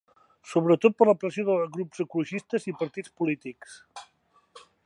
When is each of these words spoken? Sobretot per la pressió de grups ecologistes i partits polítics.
Sobretot 0.51 0.95
per 1.01 1.07
la 1.09 1.15
pressió 1.25 1.45
de 1.51 1.57
grups 1.77 2.03
ecologistes 2.05 2.69
i 2.73 2.77
partits 2.83 3.15
polítics. 3.21 3.81